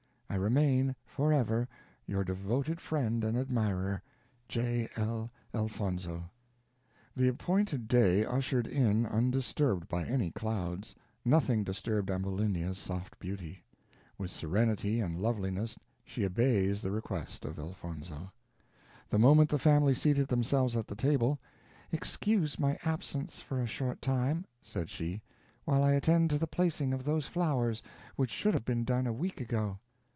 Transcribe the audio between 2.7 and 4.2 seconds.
friend and admirer,